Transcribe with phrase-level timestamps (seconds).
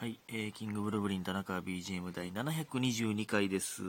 [0.00, 3.82] はい、えー、キングブルブリン田中 BGM 第722回です。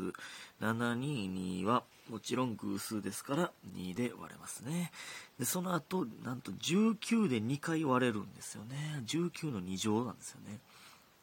[0.59, 4.91] 722はもちろん偶数ですから2で割れますね。
[5.39, 8.75] で、その後、なんと19で2回割れるんですよね。
[9.07, 10.59] 19の2乗なんですよね。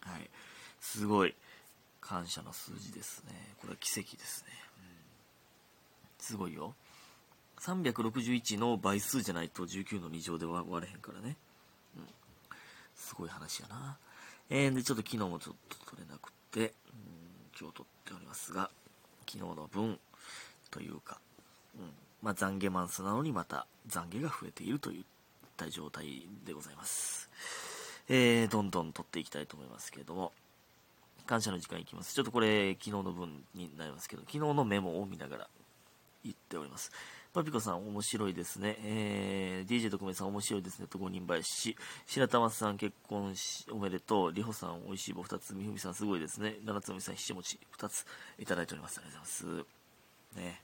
[0.00, 0.30] はい。
[0.80, 1.34] すごい
[2.00, 3.34] 感謝の数字ですね。
[3.60, 4.52] これは奇跡ですね。
[4.78, 4.84] うん、
[6.18, 6.74] すごいよ。
[7.60, 11.36] 361の倍数じゃないと19の2乗で割れへんからね。
[11.94, 12.04] うん。
[12.96, 13.98] すごい話やな。
[14.50, 16.70] えー、で、ちょっと昨日もちょっと取れなくて、うん、
[17.60, 18.70] 今日取っておりますが、
[19.26, 19.98] 昨日の分
[20.70, 21.18] というか、
[21.78, 21.90] うん、
[22.22, 25.04] まあ懺悔マンスなのにまた懺悔が増えているといっ
[25.56, 27.28] た状態でございます。
[28.08, 30.32] えー、どんどん取っていきたいと思いますけれども、
[31.26, 32.14] 感謝の時間いきます。
[32.14, 35.48] ちょっとこれ、昨日の分になりますけど、昨日のメモを見ながら
[36.24, 36.90] 言っております。
[37.38, 38.76] パピコさん面白いですね。
[38.82, 40.88] えー、DJ 特命さん面白いですね。
[40.88, 41.76] と5人林。
[42.04, 44.32] 白玉さん結婚しおめでとう。
[44.32, 45.54] りほさん美味しい棒2つ。
[45.54, 46.56] みふみさんすごいですね。
[46.64, 48.06] 七つのみさんひし餅2つ
[48.40, 48.98] いただいております。
[48.98, 49.64] ありがとうございま
[50.34, 50.40] す。
[50.40, 50.62] ね。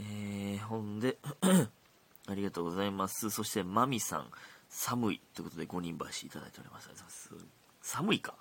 [0.00, 1.16] えー、ほんで、
[2.26, 3.30] ありがとうございます。
[3.30, 4.32] そして、まみさん、
[4.68, 5.20] 寒い。
[5.32, 6.88] ということで5人林いただいております。
[6.88, 7.52] ありがとうございます。
[7.82, 8.34] 寒いか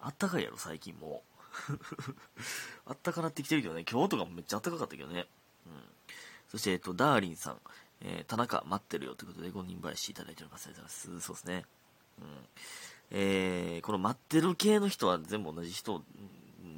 [0.00, 1.22] あったかいやろ、最近も
[1.68, 2.14] う。
[2.90, 3.84] あったかなってきてるけどね。
[3.88, 5.28] 今日とかもめっちゃあったかかったけどね。
[5.66, 5.94] うん。
[6.54, 7.56] そして、えっと、ダーリンさん、
[8.00, 10.66] えー、田中待ってるよということで5人林いただいております。
[10.66, 11.26] ありがとうございます。
[11.26, 11.64] そうですね。
[12.20, 12.26] うん。
[13.10, 16.04] えー、この待ってる系の人は全部同じ人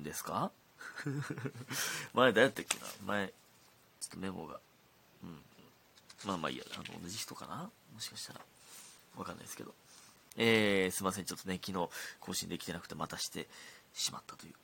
[0.02, 0.50] ですか？
[2.14, 2.86] 前誰やったっけな？
[3.04, 3.34] 前、ちょ
[4.06, 4.58] っとメモが。
[5.22, 5.42] うん。
[6.24, 7.70] まあまあいいや、あの、同じ人かな？
[7.92, 8.41] もしかしたら。
[9.16, 9.74] わかんないですけど。
[10.38, 11.27] えー、すいません。
[11.27, 13.47] ちょっとね、昨日更新できてなくてまたして
[13.92, 14.54] しまったという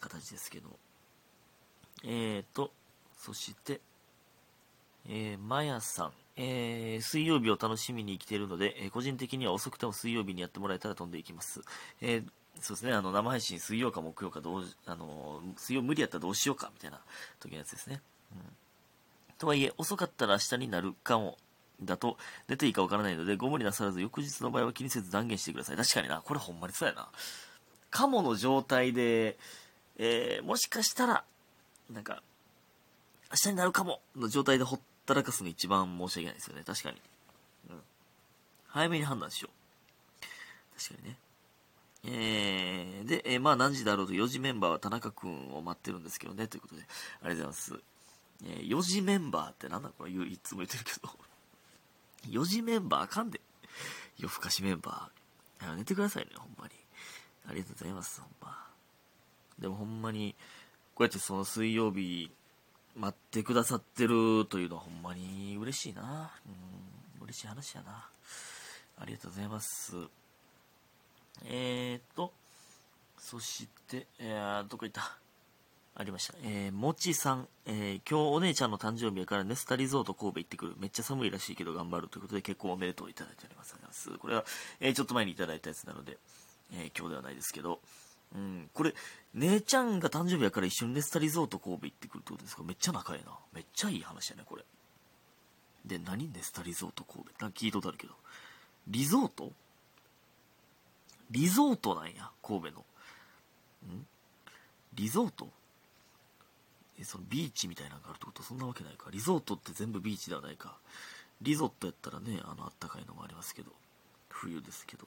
[0.00, 0.78] 形ですけど。
[2.04, 2.72] えーと、
[3.18, 3.82] そして、
[5.08, 11.62] えー、まやさん、えー、水曜日を楽しみに生きているので、えー個人的には遅くても水曜日にやってもらえたら飛んでいきます。
[12.00, 12.24] えー
[12.60, 17.00] そうですね、あの、生配信水曜か木曜かどう、あの、水曜無理やったらどうしようか、みたいな
[17.38, 18.02] 時のやつですね。
[18.32, 18.40] うん。
[19.38, 21.38] とはいえ、遅かったら明日になるかも、
[21.80, 22.18] だと、
[22.48, 25.76] 出ていいかわからないので、ご無理なさらず、翌日の場合は気にせず断言してください。
[25.76, 27.08] 確かにな、これほんまにそうやな。
[27.90, 29.38] カモの状態で、
[29.96, 31.24] えー、もしかしたら、
[31.90, 32.22] なんか、
[33.30, 36.62] 明日になるかもの状態でほったらかすの一番申し訳ないですよね。
[36.66, 36.96] 確かに。
[37.70, 37.80] うん。
[38.66, 40.78] 早めに判断しよう。
[40.78, 41.16] 確かにね。
[42.04, 46.82] えー、で、えーまあ何時だろうと4時メンバーは田中くんを待ってるんですけどね、ということで、
[47.22, 47.80] ありがとうございます。
[48.44, 51.08] えー、4時メンバーってなんだこれ言ういつも言ってるけど。
[52.28, 53.40] 4時メンバーあかんで。
[54.18, 55.66] 夜更かしメンバー。
[55.66, 56.74] やめてくださいね、ほんまに。
[57.46, 58.68] ありがとうございます、ほんま。
[59.58, 60.36] でもほんまに、
[60.94, 62.30] こうやってその水曜日、
[62.98, 66.32] 待ってくださってるというのはほんまに嬉しいな。
[67.18, 68.08] うん、嬉しい話やな。
[68.98, 69.94] ありがとうございます。
[71.44, 72.32] えーっと、
[73.16, 75.16] そして、えー、どこ行った？
[75.94, 76.34] ありました。
[76.42, 80.74] えー、もちさん、えー、今日お姉ちゃんの誕生日やからネスタリゾート神戸行ってくる。
[80.78, 83.74] めっちゃ寒いらしいけど頑張るということで結婚おめでとういただいております。
[83.74, 84.44] ありがとうございます。
[84.44, 86.18] これは、えー、ちょっと前にいただいたやつなので、
[86.72, 87.80] えー、今日ではないですけど、
[88.34, 88.94] うん、これ、
[89.34, 92.62] 姉ちゃんが誕生日やから一緒にネスタリゾート神戸行ってくるってことですか？
[92.62, 93.32] めっちゃ仲いいな。
[93.52, 94.64] めっちゃいい話やね、これ。
[95.86, 97.30] で、何ネスタリゾート神戸？
[97.40, 98.12] なんか聞いたことあるけど。
[98.88, 99.52] リゾート？
[101.30, 102.80] リゾートなんや、神戸の。
[102.80, 104.06] ん？
[104.94, 105.48] リゾート？
[107.00, 108.42] え、そのビーチみたいなのがあるってこと？
[108.42, 109.10] そんなわけないか。
[109.10, 110.76] リゾートって全部ビーチではないか。
[111.40, 113.70] リゾットやったらね、あの、あったかいのもありますけど。
[114.28, 115.06] 冬ですけど。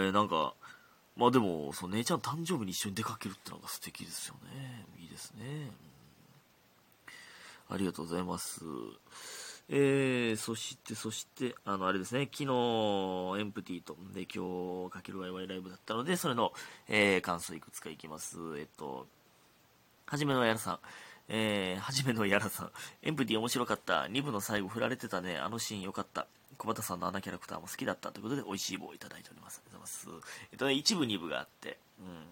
[0.00, 0.54] えなんか、
[1.18, 4.86] まあでも、そう、姉ちゃん誕生日に一緒に出かけるってのが素敵ですよね。
[4.98, 5.44] いいですね。
[5.82, 5.88] うん
[7.70, 8.62] ありがとうございます。
[9.68, 16.54] えー、そして、そして、あの、あれですね、昨日、エンプティと、で、今日、かけるワイワイライブだったので、それの、
[16.88, 18.38] えー、感想いくつかいきます。
[18.58, 19.06] えっと、
[20.06, 20.78] はじめのやらさん。
[21.28, 22.70] えー、はじめのやらさん。
[23.02, 24.04] エンプティ面白かった。
[24.04, 25.36] 2部の最後振られてたね。
[25.36, 26.26] あのシーン良かった。
[26.58, 29.62] 小畑さんのあのキャラクターも好きだったということで、美味しい棒をいただいております。
[29.64, 30.28] ありがとうございます。
[30.52, 31.78] えっとね、1部、2部があって、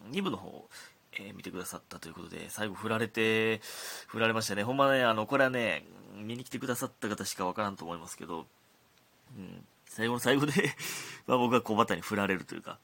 [0.07, 0.69] うん、2部の方を、
[1.13, 3.61] えー見てくださったということで、最後振られて、
[4.09, 4.65] 振られましたね。
[4.65, 8.47] ほんまね、あの、これはね、見に来てくださった方しかわからんと思いますけど、
[9.37, 10.53] うん、最後の 最後で
[11.27, 12.79] ま僕は小畑に振られるというか、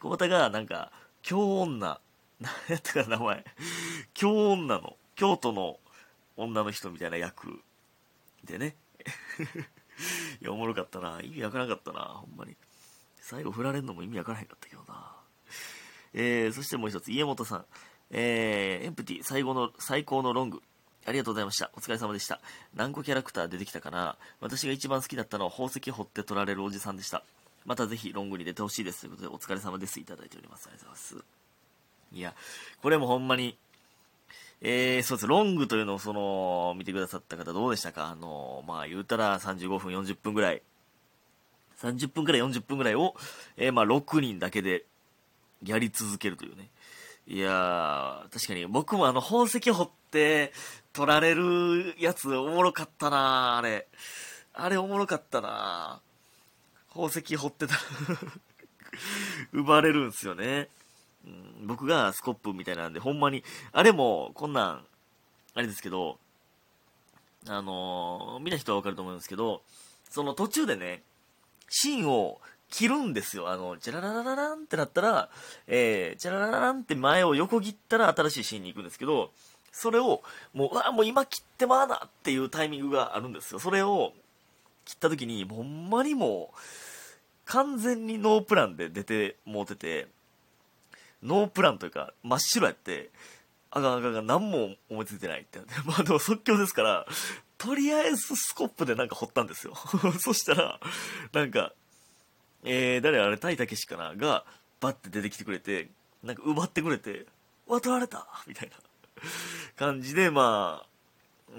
[0.00, 0.90] 小畑がなんか、
[1.22, 2.00] 京女、
[2.40, 3.44] 何やったかな名前。
[4.14, 5.78] 京女の、京都の
[6.36, 7.62] 女の人みたいな役
[8.44, 8.76] でね。
[10.40, 11.20] いや、おもろかったな。
[11.22, 12.56] 意味わからなかったな、ほんまに。
[13.20, 15.12] 最後振られるのも意味わからへんかったけどな。
[16.14, 17.64] えー、そしてもう一つ、家元さん。
[18.10, 20.62] えー、エンプティ、最後の、最高のロング。
[21.04, 21.70] ありがとうございました。
[21.74, 22.40] お疲れ様でした。
[22.74, 27.22] 何個キャラクター出てきたかな私が一番好きだったのは宝石掘って取られるおじさんでした。
[27.64, 30.00] またぜひロングに出てほしいですということで、お疲れ様です。
[30.00, 30.68] いただいております。
[30.68, 31.24] ありがとうございます。
[32.12, 32.34] いや、
[32.82, 33.58] これもほんまに、
[34.60, 35.26] えー、そうです。
[35.26, 38.08] ロングというのを、その、見てくださった方どうでしたか？
[38.08, 40.62] あの、まあ、言うたら35分、40分ぐらい、
[41.80, 43.14] 30分くらい40分ぐらいを、
[43.56, 44.84] えー、まあ、6人だけで
[45.64, 46.68] やり続けるというね。
[47.28, 50.52] いやー、確かに僕もあの、宝石掘って
[50.92, 53.86] 取られるやつおもろかったなあれ。
[54.54, 56.00] あれおもろかったな
[56.88, 57.80] 宝石掘ってたら
[59.52, 60.68] 奪われるんすよね。
[61.60, 64.84] うん、僕がスコップみたいなんで、ほんまに、あれも、こんなん、
[65.54, 66.18] あれですけど、
[67.46, 69.62] あのー、見た人はわかると思うんですけど、
[70.10, 71.02] その途中でね、
[71.68, 72.40] 芯を
[72.70, 73.50] 切るんですよ。
[73.50, 75.30] あの、チャララララランってなったら、
[75.66, 79.30] えー、チャラララランって前を横切ったら新しい芯に行くんですけど、
[79.72, 80.22] それを、
[80.52, 83.60] もう、うわ、もう今切ってまうなっていうタイミングがあるんですよ。
[83.60, 84.12] それを
[84.84, 86.58] 切った時に、ほんまにもう、
[87.46, 90.08] 完全にノープランで出てもうてて、
[91.22, 93.10] ノープランというか、真っ白やって、
[93.70, 95.60] あがあがが何も思いついてないって。
[95.84, 97.06] まあでも即興ですから、
[97.58, 99.74] とりあえずスコップでなんか掘ったんですよ。
[100.20, 100.80] そしたら、
[101.32, 101.72] なんか、
[102.64, 104.14] えー、誰あれ、タイタケシかな？
[104.14, 104.44] が、
[104.80, 105.90] バッて出てきてくれて、
[106.22, 107.26] なんか奪ってくれて、
[107.66, 108.76] わ、取られたみたいな
[109.76, 110.88] 感じで、まあ、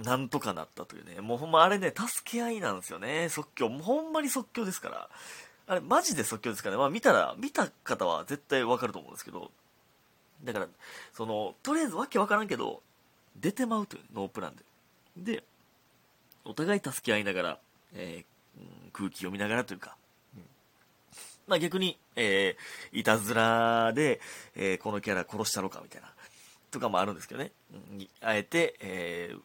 [0.04, 1.22] なんとかなったというね。
[1.22, 3.30] もうほんまあれね、助け合いなんですよね。
[3.30, 3.70] 即興。
[3.70, 5.10] もうほんまに即興ですから。
[5.70, 6.80] あれ、マジで即興ですからね？
[6.80, 9.52] まあ見たら、見た方は絶対わかると思うんですけど、
[10.44, 10.68] だから、
[11.14, 12.82] その、とりあえずわけわからんけど、
[13.40, 15.36] 出てまうという、ノープランで。
[15.36, 15.44] で、
[16.44, 17.60] お互い助け合いながら、
[17.94, 19.96] えー、空気読みながらというか、
[20.36, 20.44] うん、
[21.46, 24.22] まあ逆に、えー、いたずらで、
[24.56, 26.12] えー、このキャラ殺したのかみたいな、
[26.72, 27.52] とかもあるんですけどね。
[27.72, 29.40] うん、あえて、えー、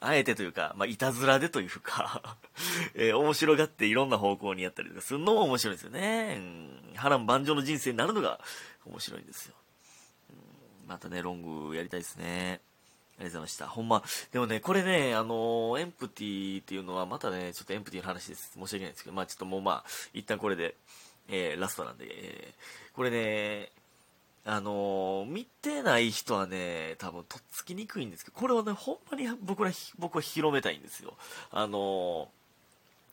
[0.00, 2.38] あえてというか、まあ、いたずらでというか
[2.94, 6.36] えー、面白がっていろんな方向にやったりとかするのも面白いですよね。
[6.38, 8.40] うん、波乱万丈の人生になるのが
[8.84, 9.54] 面白いんですよ。
[10.30, 12.60] うん、またね、ロングやりたいですね。
[13.18, 13.68] ありがとうございました。
[13.68, 18.52] ほんま、でもね、これね、あのー、エンプティっていうのは、またね、ちょっとエンプティの話です。
[18.52, 20.76] 申し訳ないですけど、まあちょっともうまあ、一旦これで、
[21.28, 23.72] えー、ラストなんで、えー、これね、
[24.48, 31.14] あのー、見てない人はね、多分とっつきにくいんですけど、これはね、ほんまに僕ら、僕は広めたいんですよ。
[31.50, 32.28] あの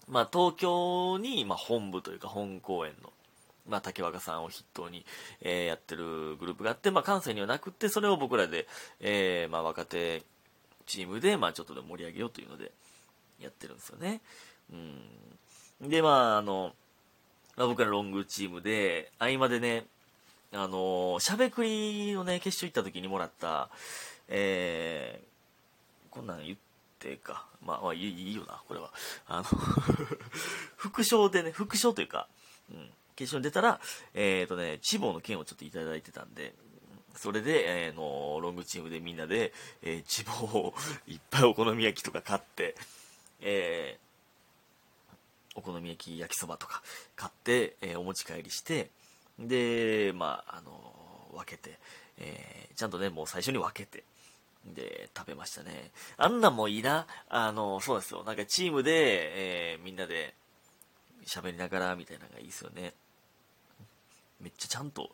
[0.07, 3.12] まあ東京に、まあ本部というか本公演の、
[3.68, 5.06] まあ、竹若さんを筆頭に、
[5.41, 8.68] えー、やってるグループがあって、まあ、関西にはなくて、それを僕らで、
[9.00, 10.21] え、まあ、若手
[10.86, 12.71] チームで、まあ、ちょっとで盛り上げようというので、
[13.39, 14.21] やってるんですよね。
[14.71, 15.89] うん。
[15.89, 16.74] で、まあ、あの、
[17.56, 19.86] まあ、僕らロングチームで、合間でね、
[20.55, 23.69] あのしゃべくりのね、決勝行った時にもらった、
[24.27, 26.57] えー、こんなん言っ
[27.00, 28.91] てか、まあ、まあ、いいよな、これは。
[29.27, 29.44] あの
[30.77, 32.27] 副賞でね、副賞というか、
[32.71, 33.79] うん、決勝に出たら、
[34.13, 36.53] えっ、ー、とね、チボの剣をちょっといただいてたんで、
[37.15, 40.73] それで、えー、の、ロングチームでみんなで、えー、チボを
[41.07, 42.75] いっぱいお好み焼きとか買って、
[43.41, 45.13] えー、
[45.55, 46.81] お好み焼き焼きそばとか
[47.15, 48.89] 買って、えー、お持ち帰りして、
[49.39, 50.71] で、まあ、あの
[51.33, 51.80] 分けて、
[52.18, 54.03] えー、ちゃんとね、もう最初に分けて、
[54.65, 55.91] で、食べましたね。
[56.18, 57.06] あんなんもいいな。
[57.30, 58.24] あの、そうですよ。
[58.24, 60.33] なんかチームで、えー、みんなで
[61.25, 62.94] 喋りながらみたいなのがいいですよね。
[64.39, 65.09] めっちゃちゃんと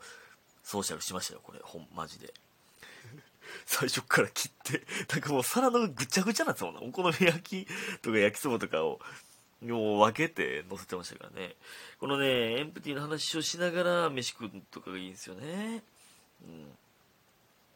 [0.63, 1.59] ソーシャルしましたよ、これ。
[1.63, 2.33] ほん、マジで。
[3.65, 6.81] 最初から切って、なんかもう皿のぐちゃぐちゃなんですもんな。
[6.81, 7.67] お好み焼き
[8.01, 8.99] とか焼きそばとかを、
[9.61, 11.55] もう分けて乗せてましたからね。
[11.99, 15.83] このね、エンプティの話をしながら飯食うとかがいいんですよね。
[16.43, 16.65] うん。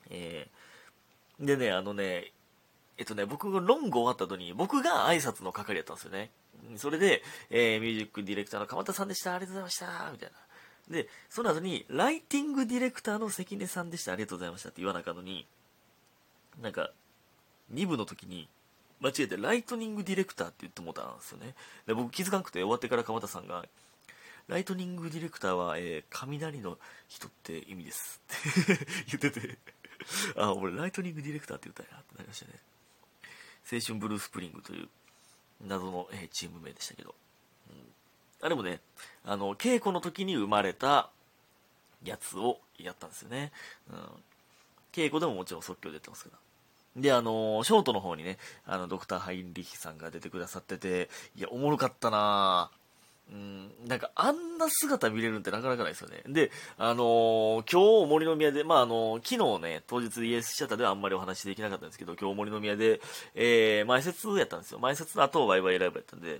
[0.09, 2.31] えー、でね、あのね、
[2.97, 6.31] えっとね、僕がロング終わった後に、僕が挨拶の係やったんですよね。
[6.77, 10.95] それで、えー、ミュージックディレクターの鎌田さんでした、ありがとうございました、みたいな。
[10.95, 15.47] で、その後に、ライティングディレクターの関根さんでした、ありがとうございましたって言わなかったのに、
[16.61, 16.91] なんか、
[17.73, 18.47] 2部の時に、
[19.03, 21.53] 間違えて、ライトニングディレクターって言ってもたんですよね。
[21.85, 23.65] で、僕気づかなくて、終わってから鎌田さんが、
[24.47, 28.21] ライトニングディレクターは、えー、雷の人って意味です
[28.71, 28.85] って
[29.19, 29.57] 言ってて
[30.35, 32.59] あ、俺ライトニングディレクターって言ったんやってなりましたね。
[33.71, 34.89] 青春ブルースプリングという
[35.61, 37.15] 謎の、えー、チーム名でしたけど。
[38.43, 38.81] あれもね、
[39.23, 41.09] あの、稽古の時に生まれた
[42.03, 43.53] やつをやったんですよね。
[43.89, 43.97] うん。
[44.91, 46.37] 稽古でももちろん即興でやってますから。
[46.95, 52.71] で、あの、ショートの方にね、あの、ドクター・ハインリヒさんが出てくださってて、いや、おもろかったな
[53.31, 56.21] うん、なんかあんな姿見れるってなかなかないですよね。
[56.27, 62.99] で、あのー、今日森の宮で、まあ、あのー、昨日ね、当日 ES シャターではあんまりお話できなかったんですけど、今日森の宮で、
[63.33, 64.79] えー、前説やったんですよ。
[64.79, 66.39] 前説の後、ワイワイライブやったんで、うん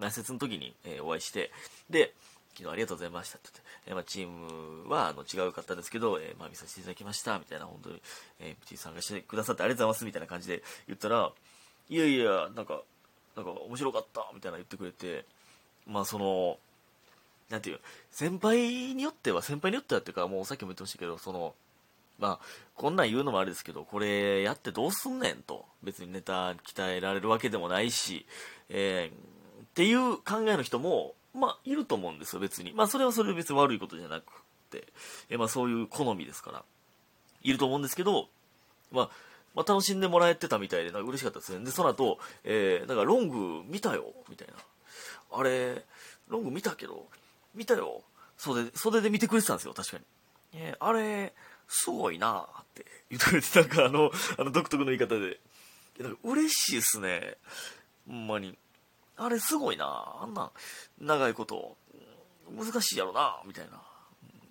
[0.00, 1.50] 前説の時に、えー、お会いして、
[1.90, 2.14] で、
[2.58, 8.02] 昨日ありがとうございましたって言って、えー、まあ、チームはあの違う方ですけど、えー、まあ、見させていただきました、みたいな、本当に、
[8.40, 11.30] えー、MT 参加してくださってありがとうございます、みたいな感じで言ったら、
[11.88, 12.82] いやいや、なんか、
[13.36, 15.24] なんか面白かった、みたいな言ってくれて、
[15.86, 16.58] まあその、
[17.48, 21.54] なんていう、先輩によっては、先輩によってはっていうか、もうさっきも言ってましたけど、その、
[22.18, 25.64] まあ、こんなん言うのもあれですけど、これやってどうすんねんと。
[25.82, 28.26] 別にネタ鍛えられるわけでもないし、
[28.68, 32.72] えー、っていう考えの人も、まあ、いると思うんですよ、別に。
[32.72, 34.24] まあ、それはそれで別に悪いことじゃなく
[34.70, 34.88] て、
[35.30, 36.64] え、まあ、そういう好みですから。
[37.42, 38.28] いると思うんですけど、
[38.90, 39.10] まあ、
[39.54, 41.64] まあ、楽しんでもらえてたみたいで、なんか嬉しかったですね。
[41.64, 44.54] で、その後、えー、なんかロング見たよ、みたいな。
[45.38, 45.84] あれ、
[46.28, 47.06] ロング見たけど、
[47.54, 48.02] 見たよ。
[48.36, 50.04] 袖、袖で見てくれてたんですよ、確かに。
[50.54, 51.34] えー、あれ、
[51.68, 55.40] すごいなって言ってくれて、なんかあの、あの独特の言い方で。
[55.98, 57.36] なんか嬉しいっすね。
[58.06, 58.56] ほんまに。
[59.18, 60.50] あれすごいなあんな、
[61.00, 61.76] 長いこと、
[62.50, 63.82] 難しいやろなみたいな。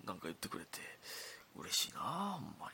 [0.06, 0.78] なんか言ってくれて、
[1.56, 2.70] 嬉しいなほんま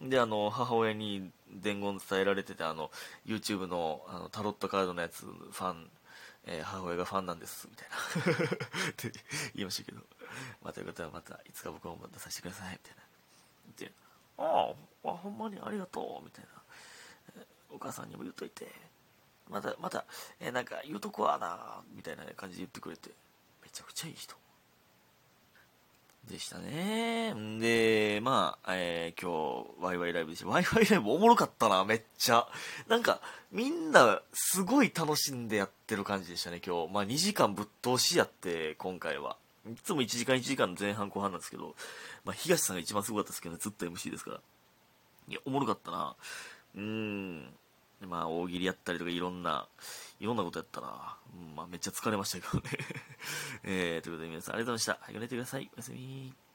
[0.00, 0.08] に。
[0.10, 2.90] で、あの、母親に伝言伝えられてて、あの、
[3.26, 5.90] YouTube のあのタロットカードのやつ、ファン、
[6.46, 8.46] えー、母親がファンなんです、みたいな
[8.90, 9.12] って
[9.54, 10.00] 言いましたけど、
[10.62, 13.02] まあ、ということはまた、いつか僕も出させてください、みたいな。
[13.76, 13.92] で、
[14.38, 14.72] あ
[15.04, 16.60] あ、ほんまにありがとう、みたいな。
[17.72, 18.66] お母さんにも言っといて、
[19.50, 20.04] また、また、
[20.40, 23.10] えー、なんか言うとこはな、みたいな感じで言ってくれて、
[23.62, 24.34] めちゃくちゃいい人。
[26.28, 27.32] でしたね。
[27.32, 30.48] んで、まあ、えー、今日、ワイワイライブでした。
[30.48, 32.46] ワイワイライブおもろかったな、めっちゃ。
[32.88, 36.92] なんか、みんな、すごい楽しんでやってる感じでしたね、今日。
[36.92, 39.36] まあ、2時間ぶっ通しやって、今回は。
[39.68, 41.74] いつも1時間1時間の前半後半なんですけど、
[42.24, 44.40] まあ、東さんが一番すごかったですけどね、ずっと MC ですから。
[45.28, 46.16] いや、おもろかったな。
[46.76, 47.54] うーん。
[48.06, 49.68] まあ、大喜利やったりとかいろんな、
[50.18, 51.16] いろんなことやったな。
[51.54, 52.70] まあ、めっちゃ疲れましたけどね。
[53.64, 55.04] えー、ということで皆さんありがとうございました。
[55.06, 55.70] 早く寝てください。
[55.74, 56.49] おやすみ。